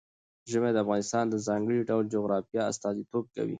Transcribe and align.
ژمی 0.51 0.71
د 0.73 0.77
افغانستان 0.83 1.25
د 1.29 1.35
ځانګړي 1.47 1.79
ډول 1.89 2.03
جغرافیه 2.15 2.61
استازیتوب 2.71 3.25
کوي. 3.35 3.49